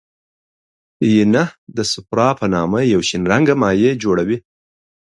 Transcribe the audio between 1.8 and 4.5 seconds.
صفرا په نامه یو شین رنګه مایع جوړوي.